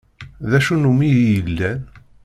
[0.49, 1.79] D acu n umihi yellan?